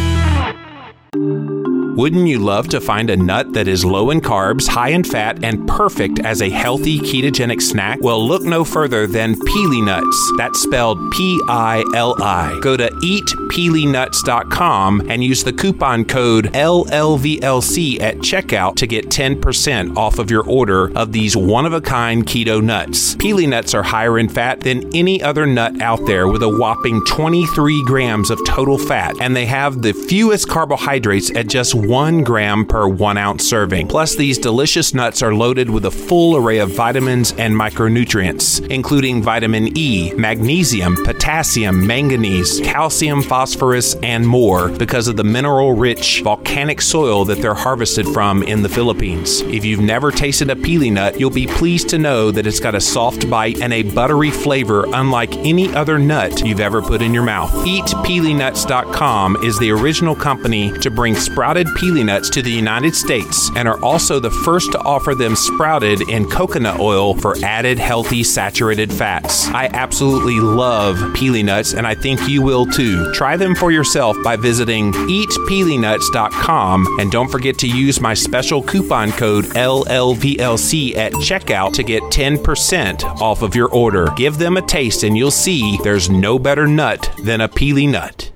[1.97, 5.45] Wouldn't you love to find a nut that is low in carbs, high in fat,
[5.45, 8.01] and perfect as a healthy ketogenic snack?
[8.01, 10.33] Well, look no further than Pili Nuts.
[10.36, 12.59] That's spelled P I L I.
[12.61, 20.19] Go to eatpilinuts.com and use the coupon code LLVLC at checkout to get 10% off
[20.19, 23.14] of your order of these one of a kind keto nuts.
[23.14, 27.05] Pili Nuts are higher in fat than any other nut out there with a whopping
[27.05, 32.67] 23 grams of total fat, and they have the fewest carbohydrates at just one gram
[32.67, 33.89] per one ounce serving.
[33.89, 39.23] Plus, these delicious nuts are loaded with a full array of vitamins and micronutrients, including
[39.23, 46.81] vitamin E, magnesium, potassium, manganese, calcium, phosphorus, and more because of the mineral rich volcanic
[46.81, 49.41] soil that they're harvested from in the Philippines.
[49.43, 52.75] If you've never tasted a pili nut, you'll be pleased to know that it's got
[52.75, 57.15] a soft bite and a buttery flavor unlike any other nut you've ever put in
[57.15, 57.53] your mouth.
[57.53, 63.68] EatPilinuts.com is the original company to bring sprouted pili nuts to the United States and
[63.68, 68.92] are also the first to offer them sprouted in coconut oil for added healthy saturated
[68.92, 69.48] fats.
[69.48, 73.13] I absolutely love pili nuts and I think you will too.
[73.13, 79.13] Try them for yourself by visiting eatpilinuts.com and don't forget to use my special coupon
[79.13, 84.08] code LLVLC at checkout to get 10% off of your order.
[84.17, 88.33] Give them a taste and you'll see there's no better nut than a pili nut.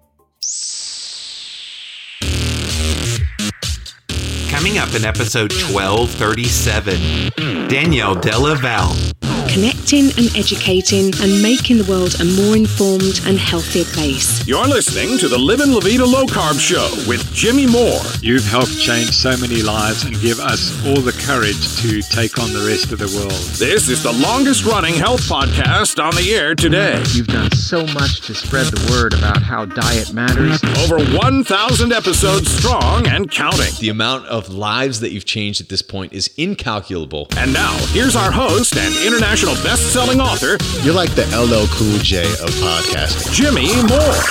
[4.59, 9.28] Coming up in episode 1237, Daniele Della Valle.
[9.49, 14.47] Connecting and educating and making the world a more informed and healthier place.
[14.47, 18.01] You're listening to the Livin' La Vida Low Carb Show with Jimmy Moore.
[18.21, 22.53] You've helped change so many lives and give us all the courage to take on
[22.53, 23.33] the rest of the world.
[23.57, 27.03] This is the longest running health podcast on the air today.
[27.15, 30.63] You've done so much to spread the word about how diet matters.
[30.85, 33.73] Over 1,000 episodes strong and counting.
[33.81, 37.29] The amount of lives that you've changed at this point is incalculable.
[37.37, 42.23] And now, here's our host and international best-selling author, You're like the LL Cool J
[42.43, 43.33] of podcasting.
[43.33, 44.23] Jimmy Moore.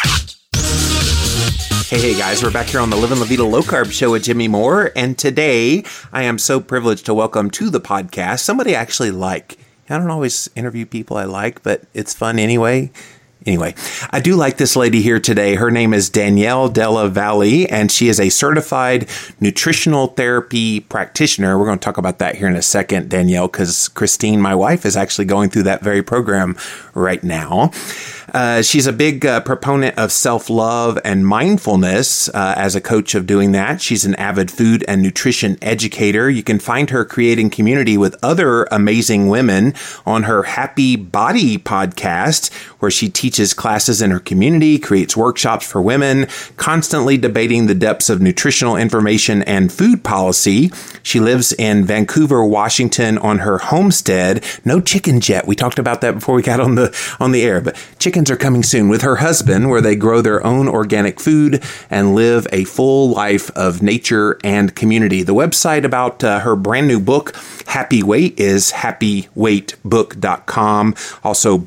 [1.90, 4.24] Hey, hey guys, we're back here on the Livin' La Vida Low Carb Show with
[4.26, 8.82] Jimmy Moore, and today I am so privileged to welcome to the podcast somebody I
[8.82, 9.58] actually like.
[9.90, 12.92] I don't always interview people I like, but it's fun anyway.
[13.48, 13.74] Anyway,
[14.10, 15.56] I do like this lady here today.
[15.56, 19.08] Her name is Daniele Della Valle, and she is a certified
[19.40, 21.58] nutritional therapy practitioner.
[21.58, 24.86] We're going to talk about that here in a second, Daniele, because Christine, my wife,
[24.86, 26.58] is actually going through that very program
[26.94, 27.72] right now.
[28.34, 33.16] Uh, she's a big uh, proponent of self love and mindfulness uh, as a coach
[33.16, 33.82] of doing that.
[33.82, 36.30] She's an avid food and nutrition educator.
[36.30, 39.74] You can find her creating community with other amazing women
[40.06, 45.82] on her Happy Body podcast, where she teaches classes in her community, creates workshops for
[45.82, 46.28] women,
[46.58, 50.72] constantly debating the depths of nutritional information and food policy.
[51.04, 54.44] She lives in Vancouver, Washington on her homestead.
[54.66, 55.48] No chicken jet.
[55.48, 58.38] We talked about that before we got on the on the air, but chickens are
[58.38, 62.64] coming soon with her husband, where they grow their own organic food and live a
[62.66, 65.24] full life of nature and community.
[65.24, 67.36] The website about uh, her brand new book,
[67.68, 70.96] Happy Weight, is happyweightbook.com.
[71.24, 71.58] Also,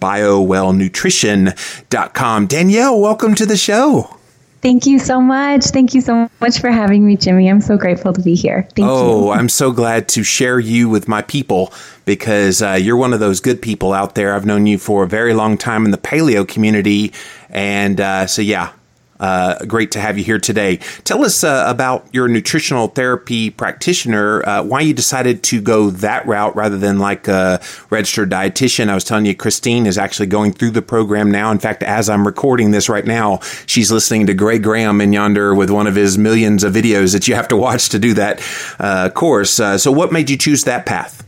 [1.60, 2.46] biowellnutrition.com.
[2.46, 4.16] Daniele, welcome to the show.
[4.62, 5.64] Thank you so much.
[5.66, 7.48] Thank you so much for having me, Jimmy.
[7.48, 8.68] I'm so grateful to be here.
[8.74, 8.90] Thank you.
[8.90, 9.30] oh, you.
[9.30, 11.72] I'm so glad to share you with my people
[12.04, 14.34] because uh, you're one of those good people out there.
[14.34, 17.14] I've known you for a very long time in the paleo community.
[17.48, 18.72] And uh, so, yeah,
[19.20, 20.76] Uh, great to have you here today.
[21.04, 26.26] Tell us uh, about your nutritional therapy practitioner, uh, why you decided to go that
[26.26, 28.88] route rather than like a registered dietitian.
[28.88, 31.52] I was telling you, Christine is actually going through the program now.
[31.52, 35.54] In fact, as I'm recording this right now, she's listening to Greg Graham in yonder
[35.54, 38.42] with one of his millions of videos that you have to watch to do that
[38.78, 39.60] uh, course.
[39.60, 41.26] Uh, so, what made you choose that path?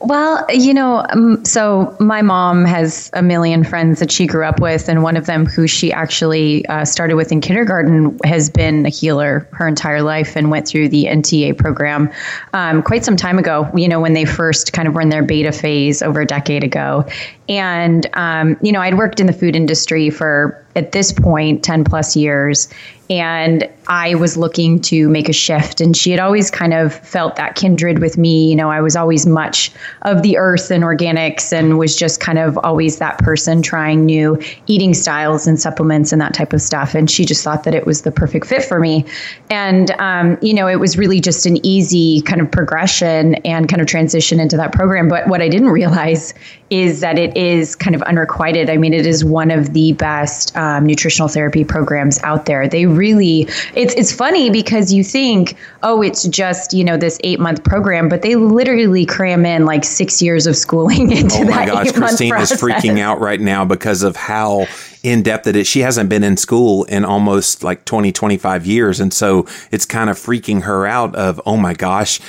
[0.00, 4.60] Well, you know, um, so my mom has a million friends that she grew up
[4.60, 8.84] with, and one of them, who she actually uh, started with in kindergarten, has been
[8.84, 12.10] a healer her entire life and went through the NTA program
[12.52, 13.70] um, quite some time ago.
[13.74, 16.64] You know, when they first kind of were in their beta phase over a decade
[16.64, 17.06] ago,
[17.48, 21.84] and um, you know, I'd worked in the food industry for at this point 10
[21.84, 22.68] plus years
[23.12, 25.82] and I was looking to make a shift.
[25.82, 28.48] And she had always kind of felt that kindred with me.
[28.48, 29.70] You know, I was always much
[30.02, 34.40] of the earth and organics and was just kind of always that person trying new
[34.66, 36.94] eating styles and supplements and that type of stuff.
[36.94, 39.04] And she just thought that it was the perfect fit for me.
[39.50, 43.82] And, um, you know, it was really just an easy kind of progression and kind
[43.82, 45.08] of transition into that program.
[45.08, 46.32] But what I didn't realize
[46.70, 48.70] is that it is kind of unrequited.
[48.70, 52.66] I mean, it is one of the best um, nutritional therapy programs out there.
[52.66, 57.40] They really, it's it's funny because you think, oh, it's just you know this eight
[57.40, 61.42] month program, but they literally cram in like six years of schooling into that.
[61.42, 64.66] oh my that gosh, Christine is freaking out right now because of how
[65.02, 65.66] in depth it is.
[65.66, 69.00] She hasn't been in school in almost like 20, 25 years.
[69.00, 72.20] And so it's kind of freaking her out of, oh my gosh,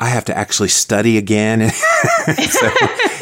[0.00, 1.70] I have to actually study again.
[1.70, 2.70] so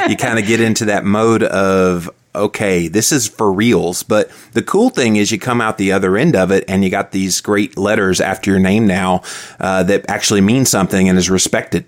[0.09, 4.03] you kind of get into that mode of, okay, this is for reals.
[4.03, 6.91] But the cool thing is you come out the other end of it and you
[6.91, 9.23] got these great letters after your name now
[9.59, 11.87] uh, that actually mean something and is respected.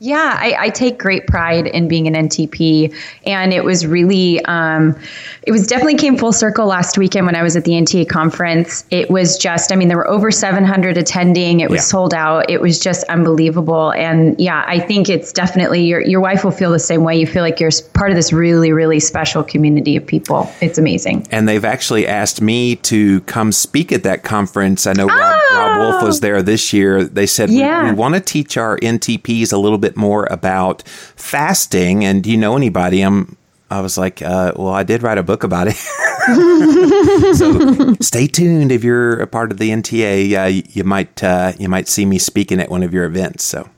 [0.00, 2.94] Yeah, I, I, take great pride in being an NTP,
[3.26, 4.96] and it was really, um,
[5.42, 8.84] it was definitely came full circle last weekend when I was at the NTA conference.
[8.92, 11.58] It was just, I mean, there were over 700 attending.
[11.58, 11.82] It was yeah.
[11.82, 12.48] sold out.
[12.48, 16.70] It was just unbelievable, and yeah, I think it's definitely your your wife will feel
[16.70, 17.18] the same way.
[17.18, 20.48] You feel like you're part of this really, really special community of people.
[20.60, 21.26] It's amazing.
[21.32, 24.86] And they've actually asked me to come speak at that conference.
[24.86, 25.37] I know oh!
[25.78, 27.02] Wolf was there this year.
[27.02, 27.82] They said yeah.
[27.84, 30.82] we, we want to teach our NTPs a little bit bit more about
[31.16, 32.04] fasting.
[32.04, 33.00] And do you know anybody?
[33.00, 33.36] I'm
[33.70, 35.76] I was like, uh, well, I did write a book about it.
[37.36, 40.42] so stay tuned if you're a part of the NTA.
[40.42, 43.44] Uh, you, you, might uh, you might see me speaking at one of your events.
[43.44, 43.68] So,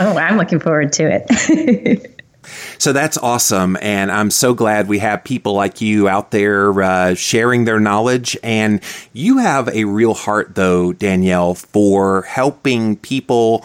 [0.00, 2.12] oh, I'm looking forward to it.
[2.78, 3.76] So that's awesome.
[3.80, 8.36] And I'm so glad we have people like you out there uh, sharing their knowledge.
[8.42, 8.80] And
[9.12, 13.64] you have a real heart, though, Daniele, for helping people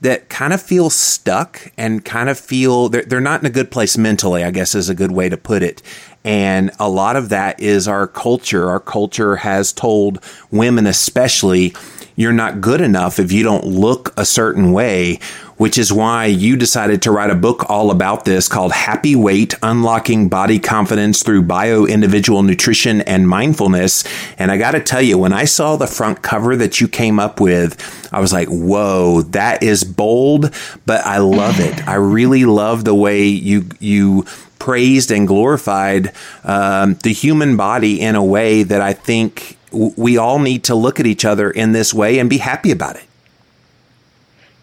[0.00, 3.70] that kind of feel stuck and kind of feel they're, they're not in a good
[3.70, 5.82] place mentally, I guess is a good way to put it.
[6.24, 8.68] And a lot of that is our culture.
[8.68, 11.74] Our culture has told women, especially,
[12.16, 15.20] you're not good enough if you don't look a certain way,
[15.58, 19.54] which is why you decided to write a book all about this called Happy Weight
[19.62, 24.04] Unlocking Body Confidence Through Bio Individual Nutrition and Mindfulness.
[24.38, 27.18] And I got to tell you, when I saw the front cover that you came
[27.20, 30.54] up with, I was like, whoa, that is bold,
[30.86, 31.86] but I love it.
[31.86, 34.24] I really love the way you, you,
[34.58, 36.12] praised and glorified
[36.44, 40.98] um, the human body in a way that I think we all need to look
[40.98, 43.04] at each other in this way and be happy about it.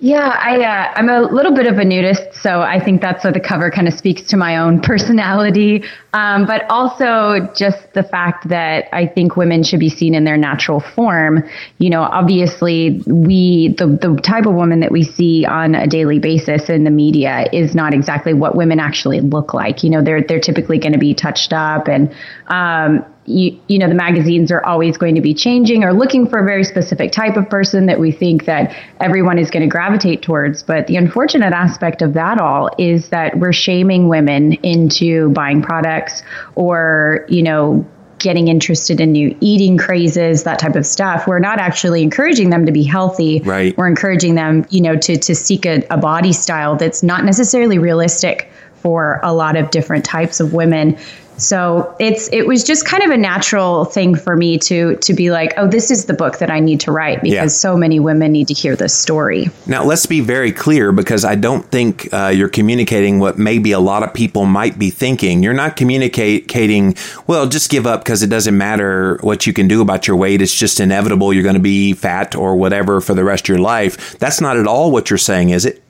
[0.06, 3.34] Yeah, I uh, I'm a little bit of a nudist, so I think that's what
[3.34, 8.50] the cover kind of speaks to my own personality, um, but also just the fact
[8.50, 11.50] that I think women should be seen in their natural form.
[11.80, 16.20] You know, obviously, we the the type of woman that we see on a daily
[16.20, 19.84] basis in the media is not exactly what women actually look like.
[19.84, 22.14] You know, they're they're typically going to be touched up and
[22.46, 26.40] um, you, you know the magazines are always going to be changing or looking for
[26.40, 30.22] a very specific type of person that we think that everyone is going to gravitate
[30.22, 30.62] towards.
[30.64, 36.22] But the unfortunate aspect of that all is that we're shaming women into buying products
[36.56, 37.86] or you know
[38.20, 41.28] getting interested in new eating crazes that type of stuff.
[41.28, 43.42] We're not actually encouraging them to be healthy.
[43.42, 43.78] Right.
[43.78, 47.80] We're encouraging them you know to to seek a, a body style that's not necessarily
[47.80, 50.96] realistic for a lot of different types of women
[51.38, 55.32] so it's it was just kind of a natural thing for me to to be
[55.32, 57.48] like, oh, this is the book that I need to write because yeah.
[57.48, 59.50] so many women need to hear this story.
[59.68, 63.80] Now let's be very clear because I don't think uh, you're communicating what maybe a
[63.80, 65.44] lot of people might be thinking.
[65.44, 66.96] You're not communicating,
[67.28, 70.42] well, just give up because it doesn't matter what you can do about your weight.
[70.42, 71.34] It's just inevitable.
[71.34, 74.18] You're going to be fat or whatever for the rest of your life.
[74.20, 75.82] That's not at all what you're saying, is it?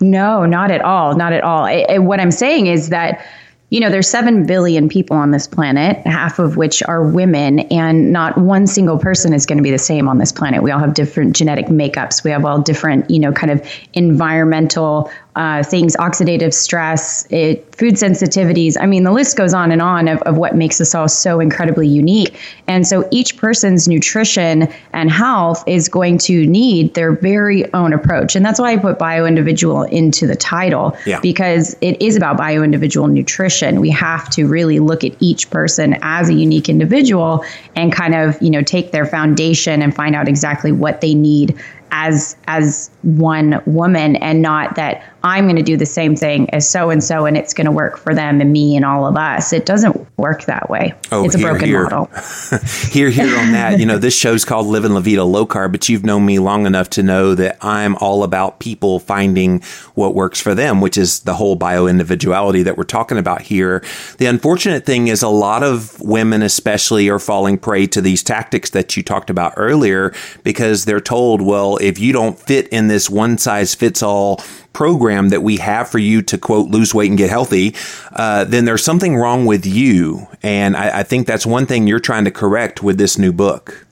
[0.00, 1.14] No, not at all.
[1.14, 1.64] Not at all.
[1.64, 3.24] I, I, what I'm saying is that
[3.70, 8.12] you know, there's 7 billion people on this planet, half of which are women, and
[8.12, 10.62] not one single person is going to be the same on this planet.
[10.62, 12.24] We all have different genetic makeups.
[12.24, 17.94] We have all different, you know, kind of environmental uh, things, oxidative stress, it, food
[17.94, 18.76] sensitivities.
[18.80, 21.38] I mean, the list goes on and on of, of what makes us all so
[21.38, 22.38] incredibly unique.
[22.66, 28.34] And so each person's nutrition and health is going to need their very own approach.
[28.34, 31.20] And that's why I put bio individual into the title, Yeah.
[31.20, 33.80] because it is about bio individual nutrition.
[33.80, 37.44] We have to really look at each person as a unique individual
[37.76, 41.58] and kind of, you know, take their foundation and find out exactly what they need
[41.92, 46.68] as as one woman and not that I'm going to do the same thing as
[46.68, 49.16] so and so and it's going to work for them and me and all of
[49.16, 49.52] us.
[49.52, 50.94] It doesn't work that way.
[51.12, 51.82] Oh, it's a here, broken here.
[51.82, 52.06] model.
[52.90, 53.78] hear, hear on that.
[53.78, 56.66] You know, this show's called Living La Vida Low Carb, but you've known me long
[56.66, 59.60] enough to know that I'm all about people finding
[59.94, 63.84] what works for them, which is the whole bio individuality that we're talking about here.
[64.18, 68.70] The unfortunate thing is a lot of women, especially, are falling prey to these tactics
[68.70, 73.10] that you talked about earlier because they're told, well, if you don't fit in this
[73.10, 74.40] one size fits all
[74.72, 77.74] program that we have for you to quote lose weight and get healthy,
[78.12, 80.26] uh, then there's something wrong with you.
[80.42, 83.86] And I, I think that's one thing you're trying to correct with this new book.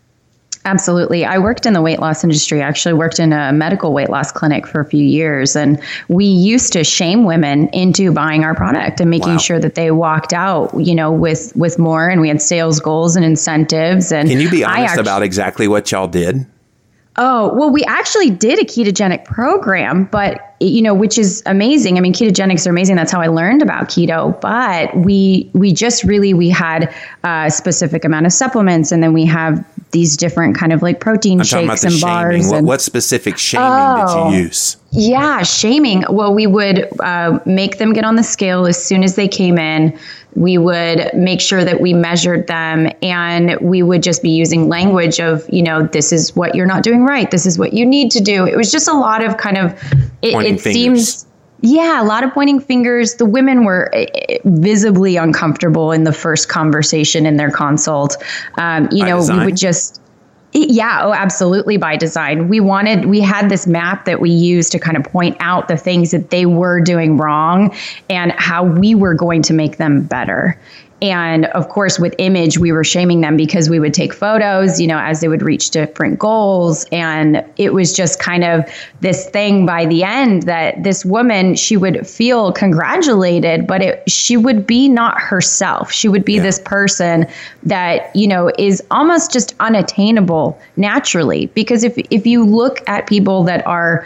[0.65, 1.25] Absolutely.
[1.25, 2.63] I worked in the weight loss industry.
[2.63, 5.57] I actually worked in a medical weight loss clinic for a few years.
[5.57, 9.39] And we used to shame women into buying our product and making Wow.
[9.39, 13.17] sure that they walked out, you know, with with more and we had sales goals
[13.17, 14.13] and incentives.
[14.13, 16.45] And Can you be honest act- about exactly what y'all did?
[17.17, 21.99] Oh, well, we actually did a ketogenic program, but you know, which is amazing.
[21.99, 22.97] I mean, ketogenics are amazing.
[22.97, 24.39] That's how I learned about keto.
[24.41, 26.93] But we we just really we had
[27.25, 31.41] a specific amount of supplements, and then we have these different kind of like protein
[31.41, 32.49] I'm shakes and bars.
[32.49, 34.31] What, and, what specific shaming did Oh.
[34.33, 34.77] you use?
[34.91, 36.05] yeah, shaming.
[36.11, 39.59] Well, we would uh, make them get on the scale as soon as they came
[39.59, 39.99] in.
[40.39, 45.19] We would make sure that we measured them and we would just be using language
[45.19, 47.29] of, you know, this is what you're not doing right.
[47.31, 48.47] This is what you need to do.
[48.47, 49.73] It was just a lot of kind of,
[50.23, 51.27] it, it seems.
[51.61, 53.15] Yeah, a lot of pointing fingers.
[53.15, 58.17] The women were eh, eh, visibly uncomfortable in the first conversation in their consult.
[58.59, 59.39] Um, you By know, design?
[59.41, 60.01] we would just
[60.53, 62.49] yeah, oh, absolutely by design.
[62.49, 65.77] We wanted, we had this map that we used to kind of point out the
[65.77, 67.75] things that they were doing wrong
[68.09, 70.59] and how we were going to make them better.
[71.01, 74.87] And of course, with image, we were shaming them because we would take photos, you
[74.87, 76.87] know, as they would reach different goals.
[76.91, 78.65] And it was just kind of
[79.01, 84.37] this thing by the end that this woman, she would feel congratulated, but it, she
[84.37, 85.93] would be not herself.
[85.93, 86.43] She would be Yeah.
[86.43, 87.27] this person
[87.63, 91.47] that, you know, is almost just unattainable naturally.
[91.55, 94.05] Because if, if you look at people that are,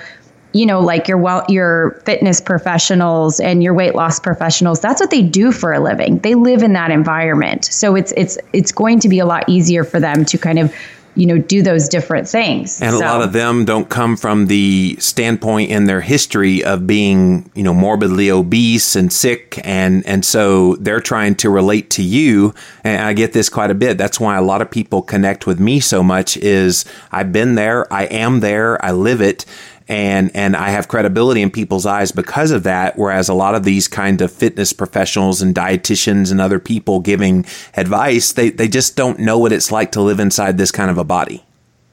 [0.53, 5.11] you know, like your well, your fitness professionals and your weight loss professionals, that's what
[5.11, 6.19] they do for a living.
[6.19, 7.65] They live in that environment.
[7.65, 10.75] So it's it's it's going to be a lot easier for them to kind of,
[11.15, 12.81] you know, do those different things.
[12.81, 17.51] And a lot of them don't come from the standpoint in their history of being,
[17.55, 19.61] you know, morbidly obese and sick.
[19.63, 22.55] And, and so they're trying to relate to you.
[22.83, 23.99] And I get this quite a bit.
[23.99, 27.93] That's why a lot of people connect with me so much is I've been there.
[27.93, 28.83] I am there.
[28.83, 29.45] I live it.
[29.89, 32.97] And, and I have credibility in people's eyes because of that.
[32.97, 37.45] Whereas a lot of these kind of fitness professionals and dietitians and other people giving
[37.75, 40.99] advice, they, they just don't know what it's like to live inside this kind of
[40.99, 41.45] a body.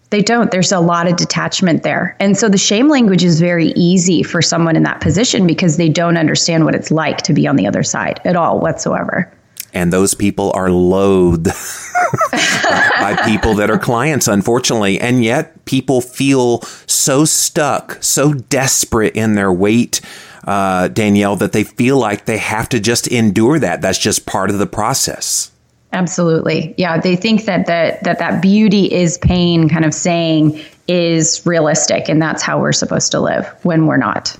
[0.09, 0.49] They don't.
[0.49, 2.15] There's a lot of detachment there.
[2.19, 5.89] And so the shame language is very easy for someone in that position because they
[5.89, 9.31] don't understand what it's like to be on the other side at all whatsoever.
[9.73, 11.45] And those people are loathed
[12.31, 14.99] by people that are clients, unfortunately.
[14.99, 20.01] And yet, people feel so stuck, so desperate in their weight,
[20.45, 23.81] uh, Daniele, that they feel like they have to just endure that.
[23.81, 25.51] That's just part of the process.
[25.91, 26.73] Absolutely.
[26.77, 32.09] Yeah, they think that that that, that beauty is pain kind of saying is realistic
[32.09, 34.35] and that's how we're supposed to live when we're not.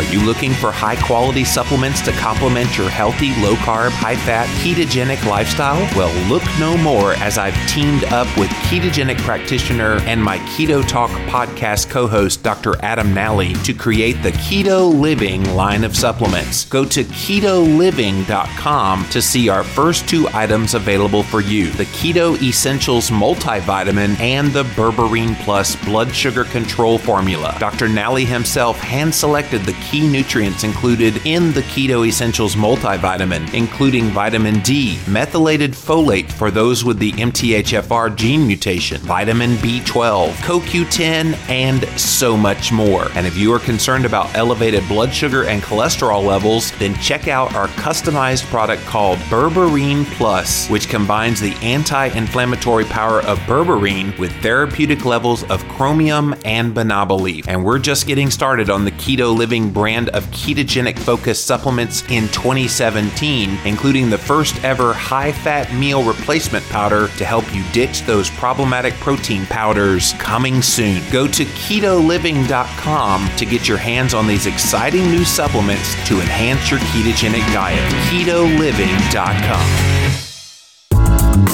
[0.00, 4.46] Are you looking for high quality supplements to complement your healthy, low carb, high fat,
[4.64, 5.76] ketogenic lifestyle?
[5.94, 11.10] Well, look no more as I've teamed up with ketogenic practitioner and my Keto Talk
[11.28, 12.82] podcast co host, Dr.
[12.82, 16.64] Adam Nally, to create the Keto Living line of supplements.
[16.64, 23.10] Go to ketoliving.com to see our first two items available for you the Keto Essentials
[23.10, 27.54] Multivitamin and the Berberine Plus Blood Sugar Control Formula.
[27.60, 27.86] Dr.
[27.86, 34.60] Nally himself hand selected the key nutrients included in the Keto Essentials multivitamin, including vitamin
[34.60, 42.36] D, methylated folate for those with the MTHFR gene mutation, vitamin B12, CoQ10, and so
[42.36, 43.08] much more.
[43.14, 47.52] And if you are concerned about elevated blood sugar and cholesterol levels, then check out
[47.56, 54.32] our customized product called Berberine Plus, which combines the anti inflammatory power of berberine with
[54.40, 57.48] therapeutic levels of chromium and banaba leaf.
[57.48, 62.28] And we're just getting started on the Keto Living brand of ketogenic focused supplements in
[62.28, 68.28] 2017, including the first ever high fat meal replacement powder to help you ditch those
[68.28, 71.00] problematic protein powders coming soon.
[71.10, 76.80] Go to ketoliving.com to get your hands on these exciting new supplements to enhance your
[76.80, 77.90] ketogenic diet.
[78.10, 79.99] ketoliving.com.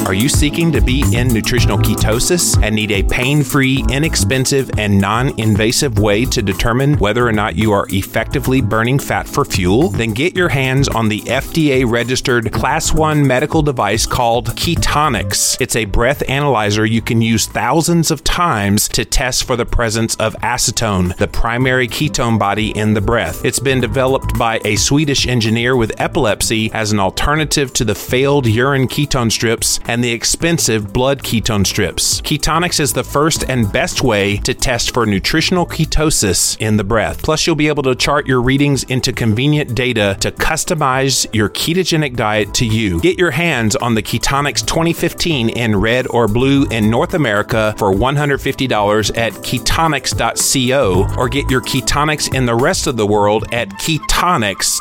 [0.07, 5.01] Are you seeking to be in nutritional ketosis and need a pain free, inexpensive, and
[5.01, 9.91] non invasive way to determine whether or not you are effectively burning fat for fuel?
[9.91, 15.61] Then get your hands on the FDA registered Class 1 medical device called Ketonix.
[15.61, 20.15] It's a breath analyzer you can use thousands of times to test for the presence
[20.17, 23.45] of acetone, the primary ketone body in the breath.
[23.45, 28.47] It's been developed by a Swedish engineer with epilepsy as an alternative to the failed
[28.47, 32.21] urine ketone strips and the expensive blood ketone strips.
[32.23, 37.23] Ketonix is the first and best way to test for nutritional ketosis in the breath.
[37.23, 42.17] Plus, you'll be able to chart your readings into convenient data to customize your ketogenic
[42.17, 43.01] diet to you.
[43.01, 47.93] Get your hands on the Ketonix 2015 in red or blue in North America for
[47.93, 54.77] $150 at Ketonix.co or get your ketonics in the rest of the world at ketonix.com.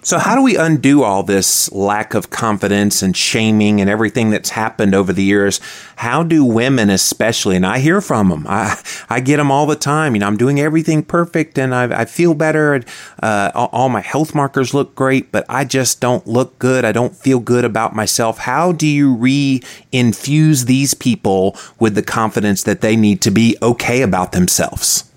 [0.00, 4.50] So, how do we undo all this lack of confidence and shaming and everything that's
[4.50, 5.60] happened over the years?
[5.96, 9.74] How do women, especially, and I hear from them, I, I get them all the
[9.74, 10.14] time.
[10.14, 12.80] You know, I'm doing everything perfect and I, I feel better.
[13.20, 16.84] Uh, all, all my health markers look great, but I just don't look good.
[16.84, 18.38] I don't feel good about myself.
[18.38, 23.56] How do you re infuse these people with the confidence that they need to be
[23.60, 25.07] okay about themselves?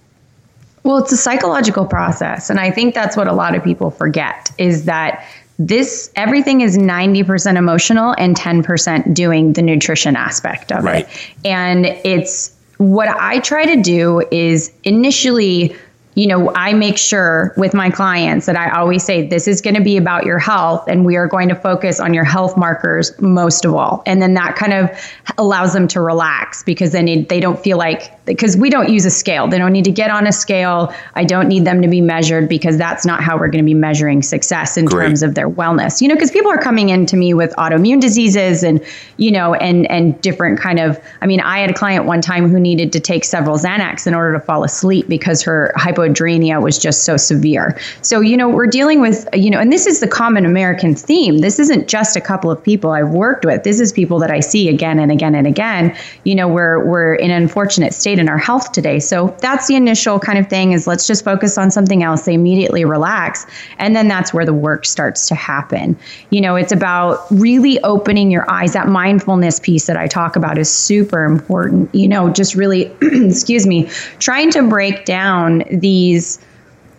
[0.83, 2.49] Well, it's a psychological process.
[2.49, 5.25] And I think that's what a lot of people forget is that
[5.59, 11.07] this everything is 90% emotional and 10% doing the nutrition aspect of right.
[11.07, 11.45] it.
[11.45, 15.75] And it's what I try to do is initially
[16.15, 19.75] you know, I make sure with my clients that I always say this is going
[19.75, 23.17] to be about your health and we are going to focus on your health markers
[23.21, 24.03] most of all.
[24.05, 24.89] And then that kind of
[25.37, 29.09] allows them to relax because then they don't feel like because we don't use a
[29.09, 29.47] scale.
[29.47, 30.93] They don't need to get on a scale.
[31.15, 33.73] I don't need them to be measured because that's not how we're going to be
[33.73, 35.05] measuring success in Great.
[35.05, 36.01] terms of their wellness.
[36.01, 38.83] You know, because people are coming in to me with autoimmune diseases and,
[39.17, 42.49] you know, and and different kind of I mean, I had a client one time
[42.49, 46.61] who needed to take several Xanax in order to fall asleep because her hypo hypoadrenia
[46.61, 47.77] was just so severe.
[48.01, 51.39] So, you know, we're dealing with, you know, and this is the common American theme.
[51.39, 53.63] This isn't just a couple of people I've worked with.
[53.63, 55.95] This is people that I see again and again and again.
[56.23, 58.99] You know, we're we're in an unfortunate state in our health today.
[58.99, 62.23] So that's the initial kind of thing is let's just focus on something else.
[62.23, 63.45] They immediately relax.
[63.77, 65.97] And then that's where the work starts to happen.
[66.29, 68.71] You know, it's about really opening your eyes.
[68.73, 71.93] That mindfulness piece that I talk about is super important.
[71.93, 76.39] You know, just really, excuse me, trying to break down these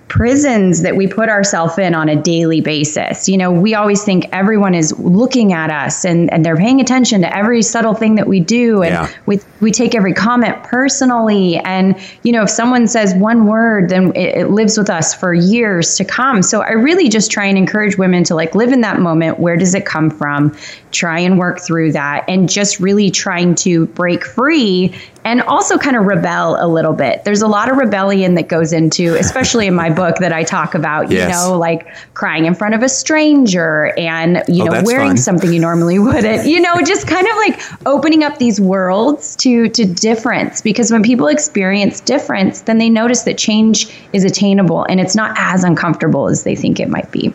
[0.08, 3.28] prisons that we put ourselves in on a daily basis.
[3.28, 7.22] You know, we always think everyone is looking at us and, and they're paying attention
[7.22, 8.82] to every subtle thing that we do.
[8.82, 9.12] And yeah.
[9.24, 11.56] we, we take every comment personally.
[11.56, 15.32] And, you know, if someone says one word, then it, it lives with us for
[15.32, 16.42] years to come.
[16.42, 19.38] So I really just try and encourage women to like live in that moment.
[19.38, 20.54] Where does it come from?
[20.90, 25.96] Try and work through that and just really trying to break free and also kind
[25.96, 27.24] of rebel a little bit.
[27.24, 30.74] There's a lot of rebellion that goes into, especially in my book that I talk
[30.74, 31.32] about, you yes.
[31.32, 35.16] know, like crying in front of a stranger and, you oh, know, wearing fun.
[35.16, 39.68] something you normally wouldn't, you know, just kind of like opening up these worlds to,
[39.68, 40.60] to difference.
[40.60, 45.34] Because when people experience difference, then they notice that change is attainable and it's not
[45.38, 47.32] as uncomfortable as they think it might be.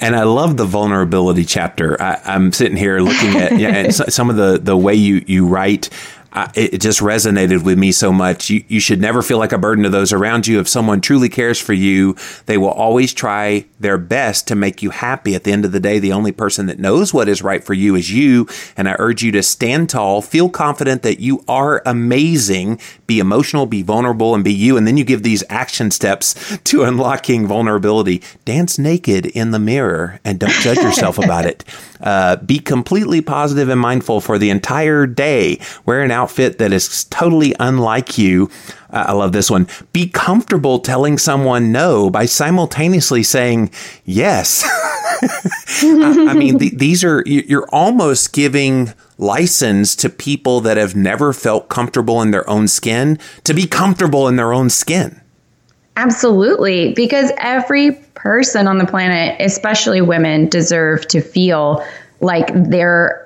[0.00, 2.00] And I love the vulnerability chapter.
[2.02, 5.90] I, am sitting here looking at yeah, some of the, the way you, you write
[6.54, 8.48] it just resonated with me so much.
[8.48, 10.60] You, you should never feel like a burden to those around you.
[10.60, 12.16] If someone truly cares for you,
[12.46, 15.34] they will always try their best to make you happy.
[15.34, 17.74] At the end of the day, the only person that knows what is right for
[17.74, 18.46] you is you.
[18.76, 23.66] And I urge you to stand tall, feel confident that you are amazing, be emotional,
[23.66, 24.76] be vulnerable, and be you.
[24.76, 28.22] And then you give these action steps to unlocking vulnerability.
[28.44, 31.64] Dance naked in the mirror and don't judge yourself about it.
[32.02, 35.60] Uh, be completely positive and mindful for the entire day.
[35.86, 38.50] Wear an outfit that is totally unlike you.
[38.90, 39.68] Uh, I love this one.
[39.92, 43.70] Be comfortable telling someone no by simultaneously saying
[44.04, 44.62] yes.
[45.22, 51.32] I, I, mean, th- these are, you're almost giving license to people that have never
[51.32, 55.20] felt comfortable in their own skin to be comfortable in their own skin.
[55.96, 61.84] Absolutely, because every person on the planet, especially women, deserve to feel
[62.20, 63.18] like they're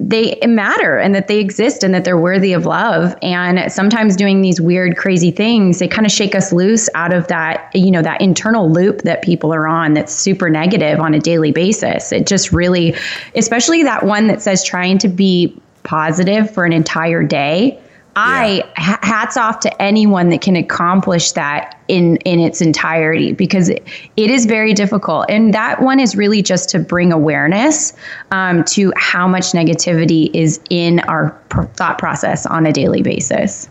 [0.00, 3.16] they matter and that they exist and that they're worthy of love.
[3.20, 7.26] And sometimes doing these weird crazy things they kind of shake us loose out of
[7.26, 11.18] that you know that internal loop that people are on that's super negative on a
[11.18, 12.12] daily basis.
[12.12, 12.94] It just really
[13.34, 17.80] especially that one that says trying to be positive for an entire day
[18.20, 23.86] I hats off to anyone that can accomplish that in in its entirety because it,
[24.16, 25.26] it is very difficult.
[25.28, 27.92] And that one is really just to bring awareness
[28.32, 33.68] um, to how much negativity is in our pr- thought process on a daily basis.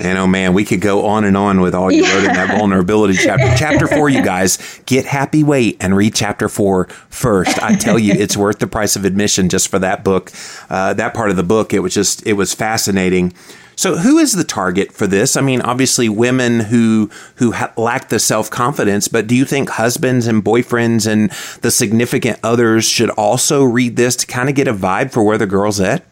[0.00, 2.14] And oh man, we could go on and on with all you yeah.
[2.14, 3.52] wrote in that vulnerability chapter.
[3.56, 7.60] chapter four, you guys, get happy weight and read chapter four first.
[7.60, 10.30] I tell you, it's worth the price of admission just for that book,
[10.70, 11.74] uh, that part of the book.
[11.74, 13.32] It was just, it was fascinating.
[13.78, 15.36] So, who is the target for this?
[15.36, 19.06] I mean, obviously, women who who ha- lack the self confidence.
[19.06, 21.30] But do you think husbands and boyfriends and
[21.62, 25.38] the significant others should also read this to kind of get a vibe for where
[25.38, 26.04] the girl's at?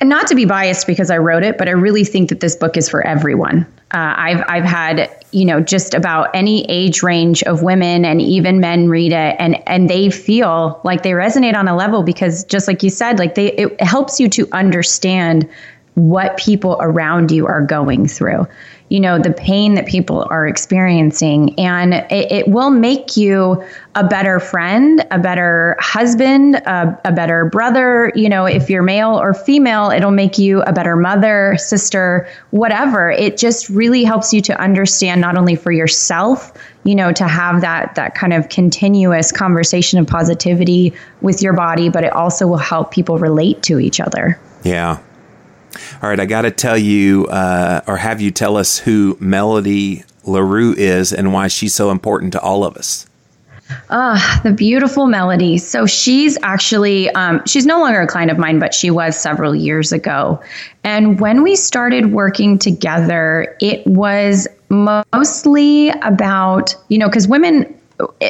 [0.00, 2.54] And not to be biased because I wrote it, but I really think that this
[2.54, 3.64] book is for everyone.
[3.94, 8.60] Uh, I've I've had you know just about any age range of women and even
[8.60, 12.68] men read it and and they feel like they resonate on a level because just
[12.68, 15.48] like you said, like they it helps you to understand
[15.98, 18.46] what people around you are going through
[18.88, 21.58] you know the pain that people are experiencing.
[21.58, 23.62] And it, it will make you
[23.94, 29.20] a better friend a better husband a, a, better brother you know if you're male
[29.20, 33.10] or female it'll make you a better mother sister whatever.
[33.10, 36.52] It just really helps you to understand not only for yourself
[36.84, 41.88] you know to have that that kind of continuous conversation of positivity with your body
[41.88, 44.38] but it also will help people relate to each other.
[44.62, 44.98] Yeah
[46.02, 50.04] all right, I got to tell you, uh, or have you tell us who Melody
[50.28, 53.06] LaRue is and why she's so important to all of us.
[53.90, 55.58] Ah, the beautiful melody.
[55.58, 59.54] So she's actually, um, she's no longer a client of mine, but she was several
[59.54, 60.42] years ago.
[60.84, 67.77] And when we started working together, it was mostly about, you know, because women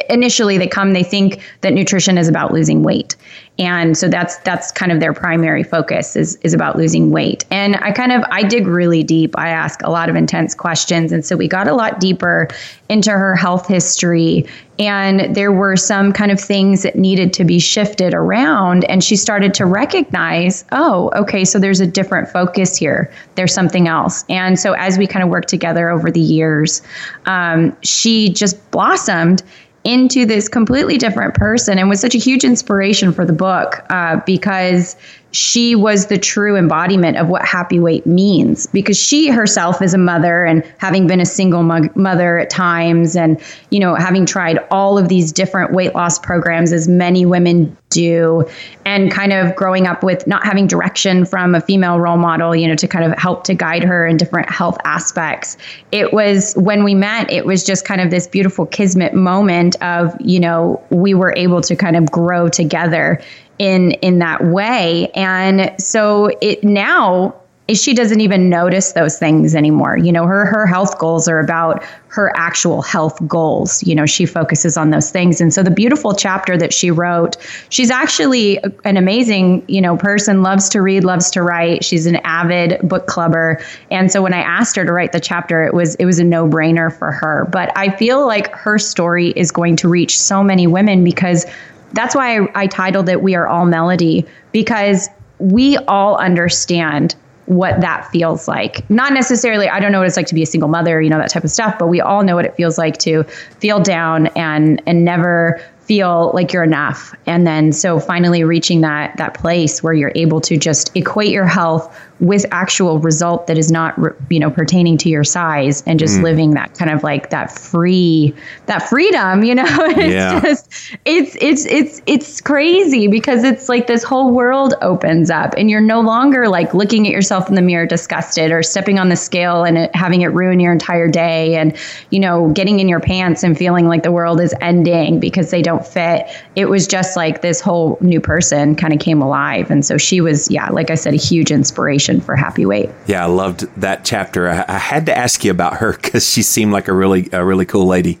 [0.09, 3.15] initially they come they think that nutrition is about losing weight.
[3.57, 7.45] And so that's that's kind of their primary focus is is about losing weight.
[7.51, 9.37] And i kind of i dig really deep.
[9.37, 11.11] I ask a lot of intense questions.
[11.11, 12.47] And so we got a lot deeper
[12.87, 14.47] into her health history.
[14.79, 18.85] And there were some kind of things that needed to be shifted around.
[18.85, 23.11] And she started to recognize oh okay so there's a different focus here.
[23.35, 24.23] There's something else.
[24.29, 26.81] And so as we kind of worked together over the years
[27.25, 29.43] um, she just blossomed
[29.83, 34.19] into this completely different person and was such a huge inspiration for the book uh,
[34.25, 34.95] because
[35.31, 39.97] she was the true embodiment of what happy weight means because she herself is a
[39.97, 43.39] mother and having been a single mo- mother at times and
[43.69, 48.43] you know having tried all of these different weight loss programs as many women do
[48.85, 52.67] and kind of growing up with not having direction from a female role model you
[52.67, 55.57] know to kind of help to guide her in different health aspects.
[55.91, 60.15] It was when we met it was just kind of this beautiful kismet moment of
[60.19, 63.21] you know we were able to kind of grow together
[63.59, 65.11] in in that way.
[65.13, 67.35] And so it now
[67.71, 69.95] she doesn't even notice those things anymore.
[69.95, 73.83] You know her her health goals are about her actual health goals.
[73.83, 75.39] You know she focuses on those things.
[75.39, 77.37] And so the beautiful chapter that she wrote
[77.69, 81.83] she's actually an amazing you know person loves to read loves to write.
[81.83, 83.61] She's an avid book clubber.
[83.91, 86.23] And so when i asked her to write the chapter it was it was a
[86.23, 87.47] no-brainer for her.
[87.51, 91.45] But i feel like her story is going to reach so many women because
[91.93, 97.15] that's why I, I titled it We Are All Melody, because we all understand
[97.49, 98.87] what that feels like.
[98.91, 101.17] Not necessarily, I don't know what it's like to be a single mother, you know,
[101.17, 104.27] that type of stuff, but we all know what it feels like to feel down
[104.27, 107.15] and and never feel like you're enough.
[107.25, 111.47] And then so finally reaching that that place where you're able to just equate your
[111.47, 113.97] health with actual result that is not
[114.29, 116.23] you know pertaining to your size and just mm.
[116.23, 118.33] living that kind of like that free
[118.65, 120.39] that freedom you know it's yeah.
[120.41, 125.69] just it's it's it's it's crazy because it's like this whole world opens up and
[125.69, 129.15] you're no longer like looking at yourself in the mirror disgusted or stepping on the
[129.15, 131.75] scale and it, having it ruin your entire day and
[132.09, 135.61] you know getting in your pants and feeling like the world is ending because they
[135.61, 136.25] don't fit
[136.57, 140.19] it was just like this whole new person kind of came alive and so she
[140.19, 142.89] was yeah like i said a huge inspiration for happy weight.
[143.07, 144.49] Yeah, I loved that chapter.
[144.49, 147.43] I, I had to ask you about her because she seemed like a really a
[147.45, 148.17] really cool lady.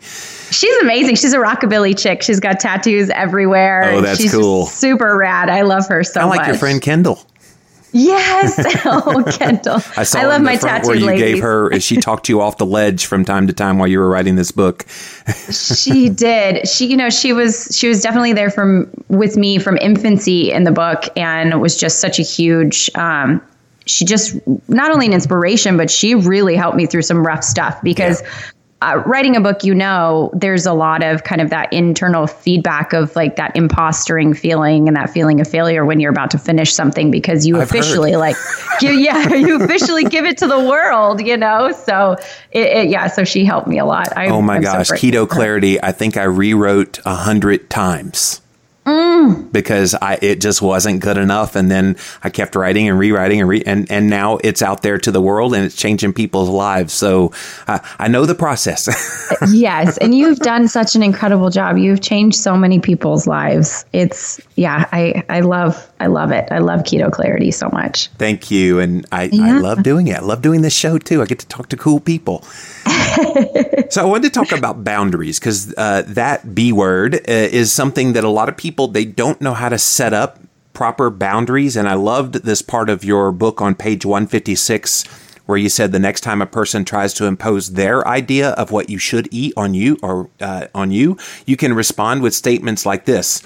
[0.51, 1.15] She's amazing.
[1.15, 2.21] She's a rockabilly chick.
[2.23, 3.83] She's got tattoos everywhere.
[3.85, 4.65] Oh, that's She's cool.
[4.65, 5.49] Super rad.
[5.49, 6.47] I love her so I like much.
[6.47, 7.19] your friend Kendall.
[7.91, 8.57] Yes.
[8.85, 9.81] Oh, Kendall.
[9.97, 11.33] I saw I love my front tattooed where you ladies.
[11.35, 11.79] gave her.
[11.79, 14.35] She talked to you off the ledge from time to time while you were writing
[14.35, 14.85] this book.
[15.51, 16.67] she did.
[16.67, 20.63] She, you know, she was she was definitely there from with me from infancy in
[20.63, 22.89] the book, and was just such a huge.
[22.95, 23.41] Um,
[23.89, 24.35] she just
[24.69, 28.23] not only an inspiration, but she really helped me through some rough stuff because.
[28.81, 32.93] Uh, writing a book, you know, there's a lot of kind of that internal feedback
[32.93, 36.73] of like that impostering feeling and that feeling of failure when you're about to finish
[36.73, 37.79] something because you I've heard.
[37.81, 38.37] officially like,
[38.81, 41.73] you, yeah, you officially give it to the world, you know.
[41.73, 42.15] So
[42.53, 44.15] it, it, yeah, so she helped me a lot.
[44.15, 45.27] I, Oh my I'm gosh, grateful Keto.
[45.29, 45.83] Clarity!
[45.83, 48.39] I think I rewrote a hundred times
[48.89, 49.51] Mm.
[49.51, 53.49] because I it just wasn't good enough, and then I kept writing and rewriting and
[53.49, 56.93] re- and and now it's out there to the world and it's changing people's lives.
[56.93, 57.31] So
[57.67, 58.87] I I know the process.
[59.51, 64.39] yes and you've done such an incredible job you've changed so many people's lives it's
[64.55, 68.79] yeah i i love i love it i love keto clarity so much Thank you,
[68.79, 70.17] and I, I love doing it.
[70.17, 71.21] I love doing this show too.
[71.21, 72.41] I get to talk to cool people.
[73.89, 78.13] so I wanted to talk about boundaries because uh, that B word uh, is something
[78.13, 80.39] that a lot of people they don't know how to set up
[80.73, 81.75] proper boundaries.
[81.75, 85.03] And I loved this part of your book on page one fifty six.
[85.45, 88.87] Where you said the next time a person tries to impose their idea of what
[88.87, 93.05] you should eat on you or uh, on you, you can respond with statements like
[93.05, 93.41] this: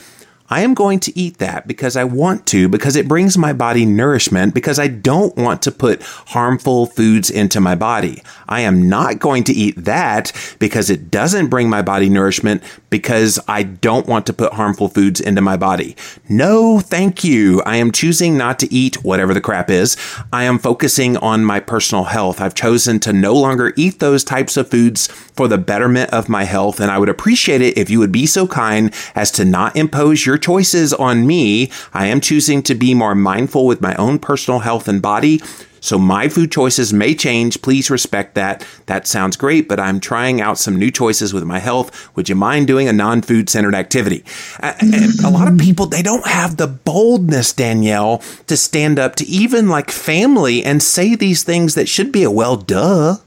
[0.50, 3.86] I am going to eat that because I want to, because it brings my body
[3.86, 8.22] nourishment, because I don't want to put harmful foods into my body.
[8.48, 13.40] I am not going to eat that because it doesn't bring my body nourishment, because
[13.48, 15.96] I don't want to put harmful foods into my body.
[16.30, 17.62] No, thank you.
[17.64, 19.98] I am choosing not to eat whatever the crap is.
[20.32, 22.40] I am focusing on my personal health.
[22.42, 26.44] I've chosen to no longer eat those types of foods for the betterment of my
[26.44, 29.76] health, and I would appreciate it if you would be so kind as to not
[29.76, 31.72] impose your choices on me.
[31.94, 35.42] I am choosing to be more mindful with my own personal health and body.
[35.80, 37.62] So my food choices may change.
[37.62, 38.66] Please respect that.
[38.86, 42.16] That sounds great, but I'm trying out some new choices with my health.
[42.16, 44.24] Would you mind doing a non-food centered activity?
[44.62, 49.68] A lot of people, they don't have the boldness, Daniele, to stand up to even
[49.68, 53.18] like family and say these things that should be a well, duh.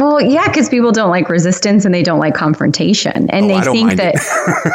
[0.00, 3.60] Well yeah because people don't like resistance and they don't like confrontation and Oh, they
[3.72, 4.14] think that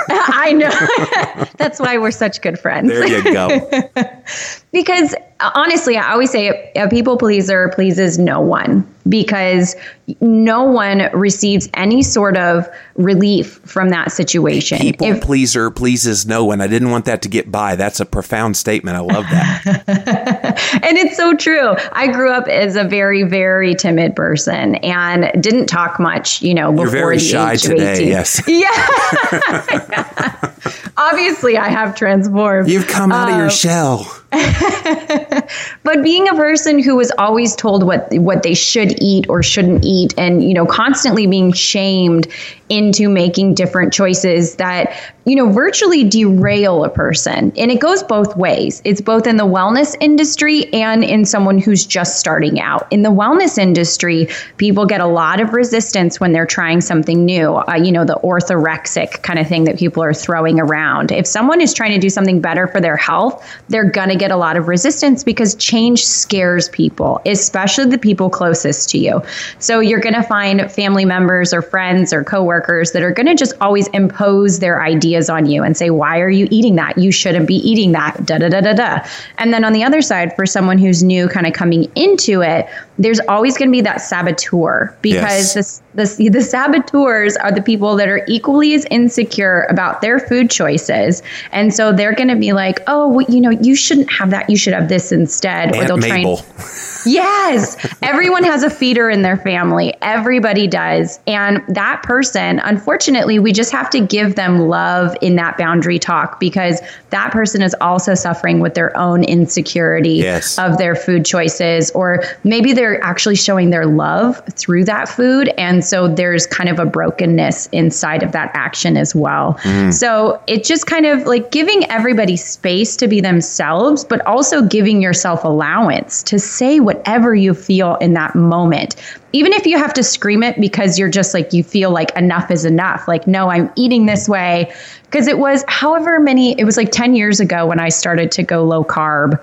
[0.33, 3.47] i know that's why we're such good friends There you go.
[4.71, 9.75] because uh, honestly, I always say a people pleaser pleases no one because
[10.21, 14.77] no one receives any sort of relief from that situation.
[14.79, 16.61] People If- pleaser pleases no one.
[16.61, 17.75] I didn't want that to get by.
[17.75, 18.95] That's a profound statement.
[18.95, 20.24] I love that.
[20.83, 21.75] and it's so true.
[21.91, 26.71] I grew up as a very, very timid person and didn't talk much, you know,
[26.71, 27.91] before You're very the shy age today.
[27.91, 28.07] of 18.
[28.07, 28.41] Yes.
[28.55, 30.51] Yeah.
[30.97, 32.69] Obviously, I have transformed.
[32.69, 34.05] You've come out Um, of your shell.
[35.83, 39.85] but being a person who was always told what what they should eat or shouldn't
[39.85, 42.27] eat and you know constantly being shamed
[42.67, 44.93] into making different choices that
[45.25, 47.53] you know virtually derail a person.
[47.55, 48.81] And it goes both ways.
[48.83, 52.91] It's both in the wellness industry and in someone who's just starting out.
[52.91, 57.55] In the wellness industry people get a lot of resistance when they're trying something new
[57.55, 61.11] uh, you know the orthorexic kind of thing that people are throwing around.
[61.11, 64.24] If someone is trying to do something better for their health they're going to get
[64.31, 69.21] a lot of resistance because change scares people, especially the people closest to you.
[69.59, 73.35] So you're going to find family members or friends or coworkers that are going to
[73.35, 76.97] just always impose their ideas on you and say, "Why are you eating that?
[76.97, 79.07] You shouldn't be eating that." Da da da da da.
[79.38, 82.67] And then on the other side, for someone who's new, kind of coming into it,
[82.97, 85.81] there's always going to be that saboteur because Yes.
[85.93, 90.49] this the, the saboteurs are the people that are equally as insecure about their food
[90.49, 94.29] choices and so they're going to be like oh well, you know you shouldn't have
[94.31, 96.38] that you should have this instead Aunt try Mabel.
[96.39, 96.45] and
[97.05, 103.51] yes everyone has a feeder in their family everybody does and that person unfortunately we
[103.53, 106.81] just have to give them love in that boundary talk because
[107.12, 110.58] that person is also suffering with their own insecurity Yes.
[110.60, 115.49] of their food choices or maybe they're actually showing their love through that food.
[115.57, 119.55] And so there's kind of a brokenness inside of that action as well.
[119.63, 119.93] Mm.
[119.93, 125.01] So it just kind of like giving everybody space to be themselves but also giving
[125.01, 128.95] yourself allowance to say whatever you feel in that moment.
[129.33, 132.49] Even if you have to scream it because you're just like you feel like enough
[132.51, 134.73] is enough like no i'm eating this way.
[135.03, 138.43] Because it was however many it was like 10 years ago when i started to
[138.43, 139.39] go low carb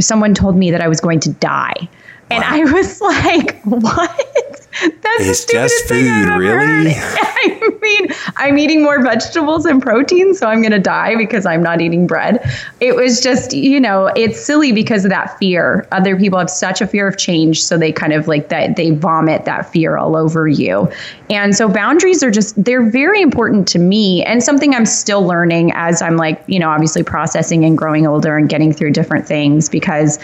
[0.00, 1.88] someone told me that I was going to die.
[2.30, 4.66] And I was like, what?
[4.82, 6.92] That's It's the stupidest just thing I've food, ever really?
[6.92, 7.16] heard.
[7.18, 11.62] I mean, I'm eating more vegetables and protein, so I'm going to die because I'm
[11.62, 12.44] not eating bread.
[12.80, 15.86] It was just, you know, it's silly because of that fear.
[15.92, 18.90] Other people have such a fear of change, so they kind of like that, they
[18.90, 20.90] vomit that fear all over you.
[21.30, 25.72] And so boundaries are just, they're very important to me and something I'm still learning
[25.74, 29.68] as I'm like, you know, obviously processing and growing older and getting through different things
[29.70, 30.18] because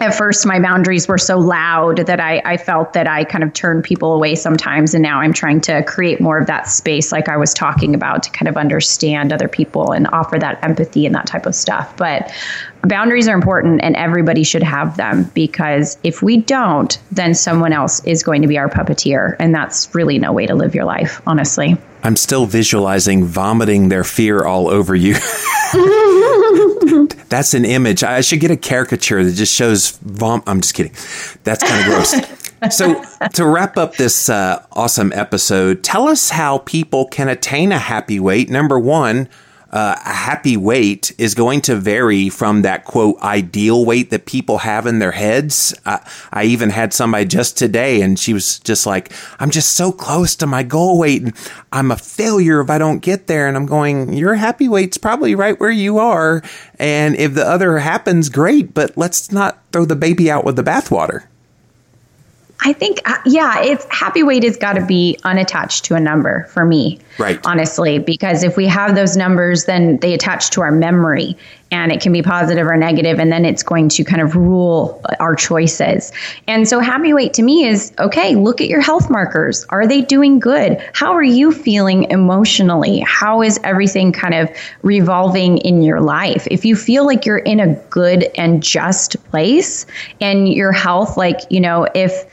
[0.00, 3.52] at first my boundaries were so loud that I, I felt that I kind of
[3.52, 4.94] turned people away sometimes.
[4.94, 8.22] And now I'm trying to create more of that space, like I was talking about,
[8.22, 11.94] to kind of understand other people and offer that empathy and that type of stuff.
[11.98, 12.32] But
[12.82, 18.02] boundaries are important and everybody should have them because if we don't, then someone else
[18.04, 19.36] is going to be our puppeteer.
[19.38, 21.76] And that's really no way to live your life, honestly.
[22.02, 25.16] I'm still visualizing vomiting their fear all over you.
[27.28, 28.02] That's an image.
[28.02, 30.42] I should get a caricature that just shows vom.
[30.46, 30.92] I'm just kidding.
[31.44, 32.76] That's kind of gross.
[32.76, 33.02] so,
[33.34, 38.20] to wrap up this uh, awesome episode, tell us how people can attain a happy
[38.20, 38.50] weight.
[38.50, 39.28] Number one,
[39.70, 44.58] uh, a happy weight is going to vary from that quote ideal weight that people
[44.58, 45.74] have in their heads.
[45.86, 45.98] Uh,
[46.32, 50.34] I even had somebody just today, and she was just like, "I'm just so close
[50.36, 51.34] to my goal weight, and
[51.72, 55.34] I'm a failure if I don't get there." And I'm going, "Your happy weight's probably
[55.34, 56.42] right where you are,
[56.78, 58.74] and if the other happens, great.
[58.74, 61.24] But let's not throw the baby out with the bathwater."
[62.62, 66.44] I think, uh, yeah, it's happy weight has got to be unattached to a number
[66.50, 67.00] for me.
[67.20, 67.38] Right.
[67.44, 71.36] Honestly, because if we have those numbers, then they attach to our memory
[71.70, 75.00] and it can be positive or negative, and then it's going to kind of rule
[75.04, 76.12] uh, our choices.
[76.48, 79.64] And so, happy weight to me is okay, look at your health markers.
[79.68, 80.82] Are they doing good?
[80.94, 83.00] How are you feeling emotionally?
[83.00, 84.50] How is everything kind of
[84.82, 86.48] revolving in your life?
[86.50, 89.86] If you feel like you're in a good and just place
[90.20, 92.24] and your health, like, you know, if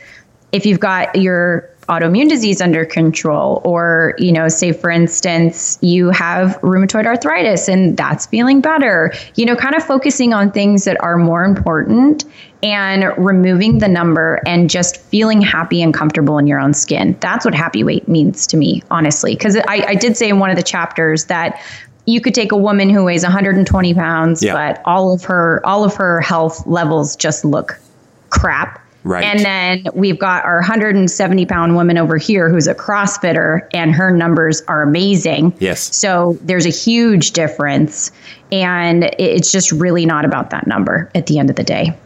[0.52, 6.10] if you've got your autoimmune disease under control or you know say for instance you
[6.10, 11.02] have rheumatoid arthritis and that's feeling better you know kind of focusing on things that
[11.02, 12.26] are more important
[12.62, 17.16] and removing the number and just feeling happy and comfortable in your own skin.
[17.20, 19.36] That's what happy weight means to me honestly.
[19.36, 21.62] Because I, I did say in one of the chapters that
[22.08, 24.54] you could take a woman who weighs 120 pounds Yeah.
[24.54, 27.80] but all of her all of her health levels just look
[28.32, 29.24] crap Right.
[29.24, 34.12] and then we've got our 170 pound woman over here who's a CrossFitter, and her
[34.12, 35.54] numbers are amazing.
[35.60, 35.96] Yes.
[35.96, 38.12] So there's a huge difference.
[38.52, 41.98] And it's just really not about that number at the end of the day.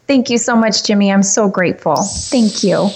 [0.06, 1.12] Thank you so much, Jimmy.
[1.12, 1.96] I'm so grateful.
[1.96, 2.88] Thank you.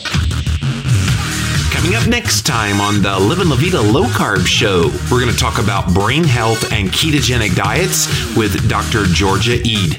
[1.72, 5.38] Coming up next time on the Living La Vida Low Carb Show, we're going to
[5.38, 9.04] talk about brain health and ketogenic diets with Dr.
[9.06, 9.96] Georgia Ede.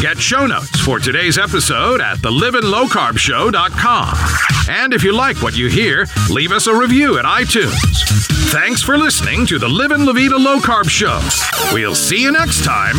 [0.00, 4.16] Get show notes for today's episode at thelivinglowcarbshow.com.
[4.70, 8.00] And if you like what you hear, leave us a review at iTunes.
[8.50, 11.20] Thanks for listening to the Livin' La Vida Low Carb Show.
[11.74, 12.96] We'll see you next time.